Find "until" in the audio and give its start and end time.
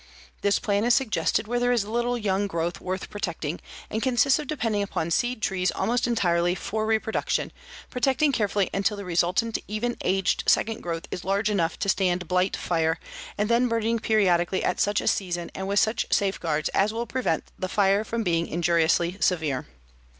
8.73-8.97